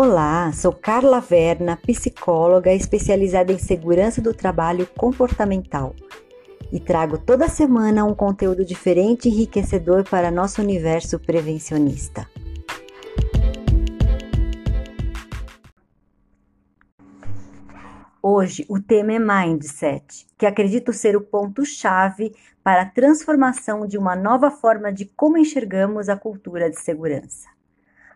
Olá, 0.00 0.52
sou 0.52 0.72
Carla 0.72 1.20
Verna, 1.20 1.76
psicóloga 1.76 2.72
especializada 2.72 3.52
em 3.52 3.58
segurança 3.58 4.22
do 4.22 4.32
trabalho 4.32 4.86
comportamental 4.96 5.92
e 6.70 6.78
trago 6.78 7.18
toda 7.18 7.48
semana 7.48 8.04
um 8.04 8.14
conteúdo 8.14 8.64
diferente 8.64 9.28
e 9.28 9.32
enriquecedor 9.32 10.08
para 10.08 10.30
nosso 10.30 10.62
universo 10.62 11.18
prevencionista. 11.18 12.30
Hoje 18.22 18.64
o 18.68 18.80
tema 18.80 19.14
é 19.14 19.18
Mindset, 19.18 20.28
que 20.38 20.46
acredito 20.46 20.92
ser 20.92 21.16
o 21.16 21.20
ponto-chave 21.20 22.36
para 22.62 22.82
a 22.82 22.86
transformação 22.86 23.84
de 23.84 23.98
uma 23.98 24.14
nova 24.14 24.48
forma 24.48 24.92
de 24.92 25.06
como 25.06 25.36
enxergamos 25.36 26.08
a 26.08 26.16
cultura 26.16 26.70
de 26.70 26.78
segurança. 26.78 27.57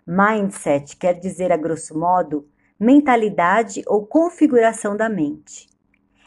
Mindset 0.04 0.96
quer 0.96 1.14
dizer, 1.14 1.52
a 1.52 1.56
grosso 1.56 1.96
modo, 1.96 2.48
mentalidade 2.78 3.84
ou 3.86 4.04
configuração 4.04 4.96
da 4.96 5.08
mente. 5.08 5.68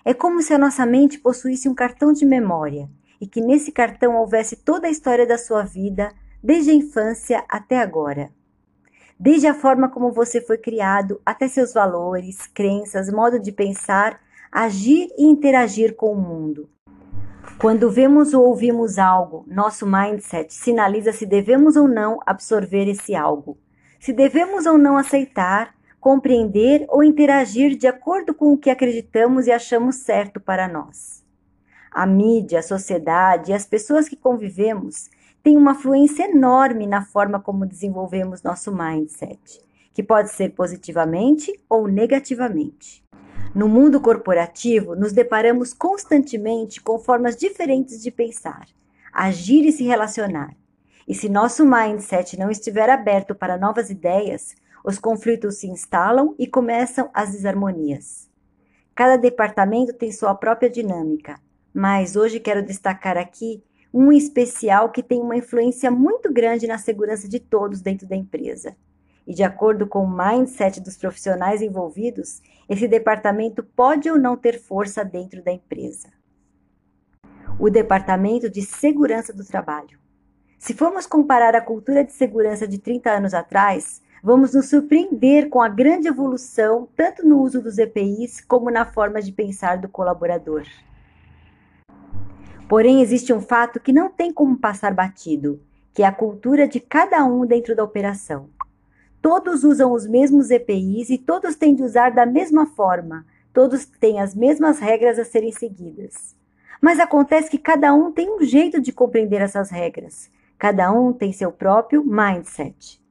É 0.05 0.13
como 0.13 0.41
se 0.41 0.53
a 0.53 0.57
nossa 0.57 0.85
mente 0.85 1.19
possuísse 1.19 1.67
um 1.67 1.75
cartão 1.75 2.13
de 2.13 2.25
memória 2.25 2.89
e 3.19 3.27
que 3.27 3.41
nesse 3.41 3.73
cartão 3.73 4.15
houvesse 4.15 4.55
toda 4.55 4.87
a 4.87 4.89
história 4.89 5.27
da 5.27 5.37
sua 5.37 5.63
vida, 5.63 6.13
desde 6.41 6.71
a 6.71 6.73
infância 6.73 7.43
até 7.49 7.81
agora. 7.81 8.29
Desde 9.19 9.45
a 9.45 9.53
forma 9.53 9.89
como 9.89 10.13
você 10.13 10.39
foi 10.39 10.57
criado 10.57 11.19
até 11.25 11.45
seus 11.49 11.73
valores, 11.73 12.47
crenças, 12.47 13.11
modo 13.11 13.37
de 13.37 13.51
pensar, 13.51 14.21
agir 14.49 15.09
e 15.17 15.25
interagir 15.25 15.97
com 15.97 16.13
o 16.13 16.21
mundo. 16.21 16.69
Quando 17.59 17.91
vemos 17.91 18.33
ou 18.33 18.45
ouvimos 18.45 18.97
algo, 18.97 19.43
nosso 19.47 19.85
mindset 19.85 20.53
sinaliza 20.53 21.11
se 21.11 21.25
devemos 21.25 21.75
ou 21.75 21.89
não 21.89 22.19
absorver 22.25 22.87
esse 22.87 23.13
algo 23.13 23.57
se 24.05 24.13
devemos 24.13 24.67
ou 24.67 24.77
não 24.77 24.97
aceitar, 24.97 25.73
compreender 25.99 26.85
ou 26.89 27.03
interagir 27.03 27.75
de 27.75 27.87
acordo 27.87 28.35
com 28.35 28.53
o 28.53 28.57
que 28.57 28.69
acreditamos 28.69 29.47
e 29.47 29.51
achamos 29.51 29.95
certo 29.95 30.39
para 30.39 30.67
nós. 30.67 31.25
A 31.89 32.05
mídia, 32.05 32.59
a 32.59 32.61
sociedade 32.61 33.49
e 33.49 33.53
as 33.55 33.65
pessoas 33.65 34.07
que 34.07 34.15
convivemos 34.15 35.09
têm 35.41 35.57
uma 35.57 35.71
influência 35.71 36.29
enorme 36.29 36.85
na 36.85 37.03
forma 37.03 37.39
como 37.39 37.65
desenvolvemos 37.65 38.43
nosso 38.43 38.71
mindset, 38.71 39.59
que 39.91 40.03
pode 40.03 40.29
ser 40.29 40.51
positivamente 40.51 41.51
ou 41.67 41.87
negativamente. 41.87 43.03
No 43.55 43.67
mundo 43.67 43.99
corporativo, 43.99 44.95
nos 44.95 45.13
deparamos 45.13 45.73
constantemente 45.73 46.79
com 46.79 46.99
formas 46.99 47.35
diferentes 47.35 48.03
de 48.03 48.11
pensar, 48.11 48.67
agir 49.11 49.65
e 49.65 49.71
se 49.71 49.83
relacionar. 49.83 50.55
E 51.07 51.13
se 51.13 51.29
nosso 51.29 51.65
mindset 51.65 52.37
não 52.37 52.49
estiver 52.49 52.89
aberto 52.89 53.35
para 53.35 53.57
novas 53.57 53.89
ideias, 53.89 54.55
os 54.83 54.97
conflitos 54.97 55.57
se 55.57 55.67
instalam 55.67 56.35
e 56.37 56.47
começam 56.47 57.09
as 57.13 57.31
desarmonias. 57.31 58.29
Cada 58.95 59.17
departamento 59.17 59.93
tem 59.93 60.11
sua 60.11 60.33
própria 60.33 60.69
dinâmica, 60.69 61.39
mas 61.73 62.15
hoje 62.15 62.39
quero 62.39 62.63
destacar 62.63 63.17
aqui 63.17 63.63
um 63.93 64.11
especial 64.11 64.91
que 64.91 65.03
tem 65.03 65.21
uma 65.21 65.37
influência 65.37 65.89
muito 65.89 66.31
grande 66.31 66.67
na 66.67 66.77
segurança 66.77 67.29
de 67.29 67.39
todos 67.39 67.81
dentro 67.81 68.07
da 68.07 68.15
empresa. 68.15 68.75
E 69.27 69.33
de 69.33 69.43
acordo 69.43 69.87
com 69.87 70.03
o 70.03 70.17
mindset 70.17 70.79
dos 70.81 70.97
profissionais 70.97 71.61
envolvidos, 71.61 72.41
esse 72.69 72.87
departamento 72.87 73.63
pode 73.63 74.09
ou 74.09 74.19
não 74.19 74.35
ter 74.37 74.59
força 74.59 75.03
dentro 75.03 75.43
da 75.43 75.51
empresa. 75.51 76.09
O 77.59 77.69
Departamento 77.69 78.49
de 78.49 78.61
Segurança 78.61 79.33
do 79.33 79.45
Trabalho. 79.45 80.04
Se 80.65 80.73
formos 80.73 81.05
comparar 81.05 81.55
a 81.55 81.61
cultura 81.61 82.03
de 82.03 82.11
segurança 82.11 82.67
de 82.67 82.79
30 82.79 83.11
anos 83.11 83.35
atrás, 83.35 84.01
vamos 84.23 84.55
nos 84.55 84.67
surpreender 84.67 85.47
com 85.47 85.61
a 85.61 85.69
grande 85.69 86.07
evolução 86.07 86.89
tanto 86.95 87.23
no 87.23 87.39
uso 87.39 87.61
dos 87.61 87.77
EPIs 87.77 88.41
como 88.41 88.71
na 88.71 88.83
forma 88.83 89.21
de 89.21 89.31
pensar 89.31 89.77
do 89.77 89.87
colaborador. 89.87 90.63
Porém, 92.67 93.03
existe 93.03 93.31
um 93.31 93.39
fato 93.39 93.79
que 93.79 93.93
não 93.93 94.09
tem 94.09 94.33
como 94.33 94.57
passar 94.57 94.91
batido, 94.91 95.61
que 95.93 96.01
é 96.01 96.07
a 96.07 96.11
cultura 96.11 96.67
de 96.67 96.79
cada 96.79 97.23
um 97.23 97.45
dentro 97.45 97.75
da 97.75 97.83
operação. 97.83 98.49
Todos 99.21 99.63
usam 99.63 99.93
os 99.93 100.07
mesmos 100.07 100.49
EPIs 100.49 101.11
e 101.11 101.19
todos 101.19 101.55
têm 101.55 101.75
de 101.75 101.83
usar 101.83 102.09
da 102.09 102.25
mesma 102.25 102.65
forma, 102.65 103.23
todos 103.53 103.85
têm 103.85 104.19
as 104.19 104.33
mesmas 104.33 104.79
regras 104.79 105.19
a 105.19 105.25
serem 105.25 105.51
seguidas. 105.51 106.35
Mas 106.81 106.99
acontece 106.99 107.51
que 107.51 107.59
cada 107.59 107.93
um 107.93 108.11
tem 108.11 108.31
um 108.31 108.43
jeito 108.43 108.81
de 108.81 108.91
compreender 108.91 109.41
essas 109.41 109.69
regras, 109.69 110.33
Cada 110.57 110.91
um 110.91 111.11
tem 111.11 111.33
seu 111.33 111.51
próprio 111.51 112.03
mindset. 112.05 113.01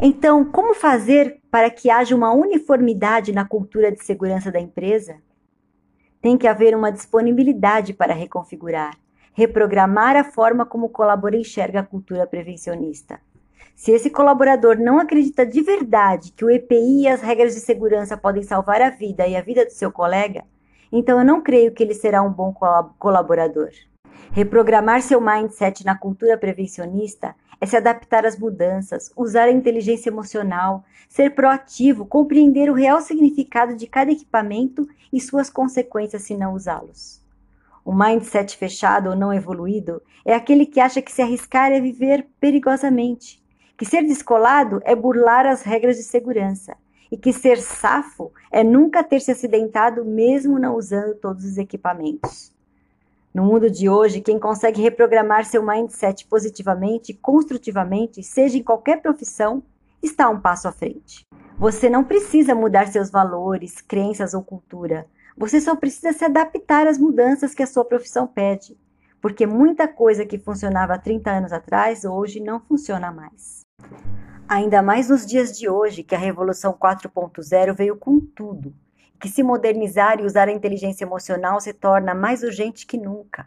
Então, 0.00 0.44
como 0.44 0.74
fazer 0.74 1.40
para 1.50 1.70
que 1.70 1.90
haja 1.90 2.14
uma 2.14 2.32
uniformidade 2.32 3.32
na 3.32 3.44
cultura 3.44 3.90
de 3.90 4.04
segurança 4.04 4.50
da 4.50 4.60
empresa? 4.60 5.16
Tem 6.20 6.38
que 6.38 6.46
haver 6.46 6.76
uma 6.76 6.92
disponibilidade 6.92 7.92
para 7.92 8.14
reconfigurar, 8.14 8.96
reprogramar 9.32 10.16
a 10.16 10.24
forma 10.24 10.64
como 10.64 10.86
o 10.86 10.90
colaborador 10.90 11.40
enxerga 11.40 11.80
a 11.80 11.84
cultura 11.84 12.26
prevencionista. 12.26 13.20
Se 13.74 13.92
esse 13.92 14.10
colaborador 14.10 14.76
não 14.78 14.98
acredita 14.98 15.46
de 15.46 15.60
verdade 15.62 16.32
que 16.32 16.44
o 16.44 16.50
EPI 16.50 17.02
e 17.02 17.08
as 17.08 17.20
regras 17.20 17.54
de 17.54 17.60
segurança 17.60 18.16
podem 18.16 18.42
salvar 18.42 18.82
a 18.82 18.90
vida 18.90 19.26
e 19.26 19.36
a 19.36 19.40
vida 19.40 19.64
do 19.64 19.70
seu 19.70 19.92
colega, 19.92 20.44
então 20.90 21.18
eu 21.18 21.24
não 21.24 21.40
creio 21.40 21.72
que 21.72 21.82
ele 21.82 21.94
será 21.94 22.22
um 22.22 22.32
bom 22.32 22.52
colaborador. 22.98 23.70
Reprogramar 24.30 25.02
seu 25.02 25.20
mindset 25.20 25.84
na 25.84 25.96
cultura 25.96 26.36
prevencionista 26.36 27.34
é 27.60 27.66
se 27.66 27.76
adaptar 27.76 28.26
às 28.26 28.38
mudanças, 28.38 29.10
usar 29.16 29.44
a 29.44 29.52
inteligência 29.52 30.10
emocional, 30.10 30.84
ser 31.08 31.34
proativo, 31.34 32.06
compreender 32.06 32.70
o 32.70 32.74
real 32.74 33.00
significado 33.00 33.74
de 33.74 33.86
cada 33.86 34.12
equipamento 34.12 34.86
e 35.12 35.20
suas 35.20 35.50
consequências 35.50 36.22
se 36.22 36.36
não 36.36 36.54
usá-los. 36.54 37.20
O 37.84 37.92
mindset 37.92 38.56
fechado 38.56 39.10
ou 39.10 39.16
não 39.16 39.32
evoluído 39.32 40.02
é 40.24 40.34
aquele 40.34 40.66
que 40.66 40.78
acha 40.78 41.00
que 41.00 41.10
se 41.10 41.22
arriscar 41.22 41.72
é 41.72 41.80
viver 41.80 42.26
perigosamente, 42.38 43.42
que 43.78 43.86
ser 43.86 44.02
descolado 44.02 44.80
é 44.84 44.94
burlar 44.94 45.46
as 45.46 45.62
regras 45.62 45.96
de 45.96 46.02
segurança 46.02 46.76
e 47.10 47.16
que 47.16 47.32
ser 47.32 47.56
safo 47.56 48.30
é 48.52 48.62
nunca 48.62 49.02
ter 49.02 49.20
se 49.20 49.30
acidentado 49.30 50.04
mesmo 50.04 50.58
não 50.58 50.76
usando 50.76 51.14
todos 51.14 51.44
os 51.46 51.56
equipamentos. 51.56 52.52
No 53.32 53.44
mundo 53.44 53.70
de 53.70 53.88
hoje, 53.88 54.22
quem 54.22 54.38
consegue 54.38 54.80
reprogramar 54.80 55.44
seu 55.44 55.62
mindset 55.62 56.26
positivamente 56.26 57.12
e 57.12 57.14
construtivamente, 57.14 58.22
seja 58.22 58.56
em 58.56 58.62
qualquer 58.62 59.02
profissão, 59.02 59.62
está 60.02 60.30
um 60.30 60.40
passo 60.40 60.66
à 60.66 60.72
frente. 60.72 61.26
Você 61.58 61.90
não 61.90 62.04
precisa 62.04 62.54
mudar 62.54 62.86
seus 62.86 63.10
valores, 63.10 63.80
crenças 63.80 64.32
ou 64.32 64.42
cultura. 64.42 65.06
Você 65.36 65.60
só 65.60 65.76
precisa 65.76 66.12
se 66.12 66.24
adaptar 66.24 66.86
às 66.86 66.98
mudanças 66.98 67.54
que 67.54 67.62
a 67.62 67.66
sua 67.66 67.84
profissão 67.84 68.26
pede, 68.26 68.76
porque 69.20 69.46
muita 69.46 69.86
coisa 69.86 70.24
que 70.24 70.38
funcionava 70.38 70.94
há 70.94 70.98
30 70.98 71.30
anos 71.30 71.52
atrás 71.52 72.04
hoje 72.04 72.40
não 72.40 72.60
funciona 72.60 73.12
mais. 73.12 73.60
Ainda 74.48 74.82
mais 74.82 75.10
nos 75.10 75.26
dias 75.26 75.56
de 75.56 75.68
hoje, 75.68 76.02
que 76.02 76.14
a 76.14 76.18
Revolução 76.18 76.72
4.0 76.72 77.74
veio 77.74 77.96
com 77.96 78.18
tudo 78.18 78.74
que 79.20 79.28
se 79.28 79.42
modernizar 79.42 80.20
e 80.20 80.24
usar 80.24 80.48
a 80.48 80.52
inteligência 80.52 81.04
emocional 81.04 81.60
se 81.60 81.72
torna 81.72 82.14
mais 82.14 82.42
urgente 82.42 82.86
que 82.86 82.96
nunca. 82.96 83.46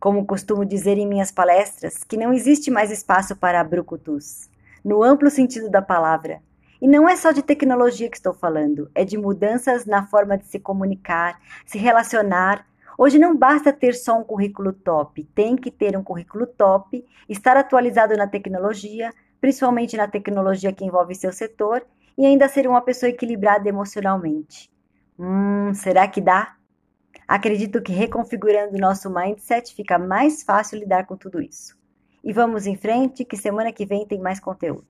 Como 0.00 0.26
costumo 0.26 0.64
dizer 0.64 0.98
em 0.98 1.06
minhas 1.06 1.30
palestras, 1.30 2.04
que 2.04 2.16
não 2.16 2.32
existe 2.32 2.70
mais 2.70 2.90
espaço 2.90 3.36
para 3.36 3.62
brucutus, 3.64 4.48
no 4.84 5.02
amplo 5.02 5.30
sentido 5.30 5.70
da 5.70 5.82
palavra. 5.82 6.40
E 6.80 6.86
não 6.86 7.08
é 7.08 7.16
só 7.16 7.32
de 7.32 7.42
tecnologia 7.42 8.08
que 8.08 8.16
estou 8.16 8.32
falando, 8.32 8.90
é 8.94 9.04
de 9.04 9.18
mudanças 9.18 9.84
na 9.84 10.06
forma 10.06 10.38
de 10.38 10.46
se 10.46 10.60
comunicar, 10.60 11.40
se 11.66 11.76
relacionar. 11.76 12.64
Hoje 12.96 13.18
não 13.18 13.36
basta 13.36 13.72
ter 13.72 13.94
só 13.94 14.18
um 14.18 14.24
currículo 14.24 14.72
top, 14.72 15.24
tem 15.34 15.56
que 15.56 15.70
ter 15.70 15.96
um 15.96 16.04
currículo 16.04 16.46
top, 16.46 17.04
estar 17.28 17.56
atualizado 17.56 18.16
na 18.16 18.28
tecnologia, 18.28 19.12
principalmente 19.40 19.96
na 19.96 20.06
tecnologia 20.06 20.72
que 20.72 20.84
envolve 20.84 21.14
seu 21.14 21.32
setor, 21.32 21.84
e 22.16 22.26
ainda 22.26 22.48
ser 22.48 22.66
uma 22.66 22.80
pessoa 22.80 23.10
equilibrada 23.10 23.68
emocionalmente. 23.68 24.70
Hum, 25.18 25.74
será 25.74 26.06
que 26.08 26.20
dá? 26.20 26.56
Acredito 27.26 27.82
que 27.82 27.92
reconfigurando 27.92 28.78
nosso 28.78 29.10
mindset 29.10 29.74
fica 29.74 29.98
mais 29.98 30.42
fácil 30.42 30.78
lidar 30.78 31.06
com 31.06 31.16
tudo 31.16 31.42
isso. 31.42 31.76
E 32.24 32.32
vamos 32.32 32.66
em 32.66 32.76
frente, 32.76 33.24
que 33.24 33.36
semana 33.36 33.72
que 33.72 33.86
vem 33.86 34.06
tem 34.06 34.20
mais 34.20 34.40
conteúdo. 34.40 34.88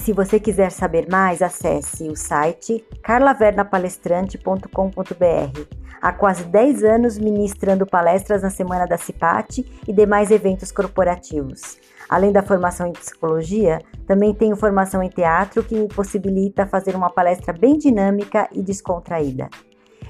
Se 0.00 0.12
você 0.14 0.40
quiser 0.40 0.72
saber 0.72 1.06
mais, 1.08 1.40
acesse 1.42 2.08
o 2.08 2.16
site 2.16 2.82
carlavernapalestrante.com.br. 3.02 5.60
Há 6.00 6.12
quase 6.12 6.44
10 6.44 6.82
anos 6.82 7.18
ministrando 7.18 7.84
palestras 7.86 8.40
na 8.42 8.48
Semana 8.48 8.86
da 8.86 8.96
CIPAT 8.96 9.62
e 9.86 9.92
demais 9.92 10.30
eventos 10.30 10.72
corporativos. 10.72 11.76
Além 12.08 12.32
da 12.32 12.42
formação 12.42 12.86
em 12.86 12.92
psicologia, 12.92 13.82
também 14.06 14.32
tenho 14.34 14.56
formação 14.56 15.02
em 15.02 15.10
teatro 15.10 15.62
que 15.62 15.74
me 15.74 15.86
possibilita 15.86 16.66
fazer 16.66 16.96
uma 16.96 17.10
palestra 17.10 17.52
bem 17.52 17.76
dinâmica 17.76 18.48
e 18.52 18.62
descontraída. 18.62 19.50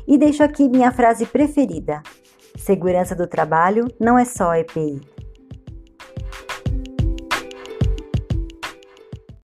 E 0.06 0.16
deixo 0.16 0.44
aqui 0.44 0.68
minha 0.68 0.92
frase 0.92 1.26
preferida: 1.26 2.00
Segurança 2.56 3.16
do 3.16 3.26
trabalho 3.26 3.88
não 3.98 4.16
é 4.16 4.24
só 4.24 4.54
EPI, 4.54 5.00